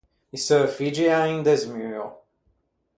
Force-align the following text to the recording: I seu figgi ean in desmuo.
I 0.35 0.37
seu 0.45 0.63
figgi 0.75 1.05
ean 1.15 1.31
in 1.33 1.41
desmuo. 1.45 2.05